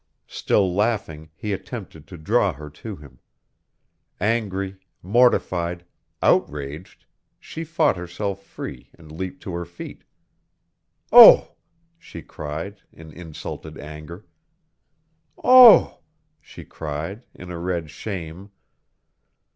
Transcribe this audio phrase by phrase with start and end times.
[0.25, 3.19] Still laughing, he attempted to draw her to him.
[4.19, 5.85] Angry, mortified,
[6.23, 7.05] outraged,
[7.39, 10.03] she fought herself free and leaped to her feet.
[11.11, 11.51] "Oh!"
[11.99, 14.25] she cried, in insulted anger.
[15.43, 15.99] "Oh!"
[16.41, 18.49] she cried, in a red shame.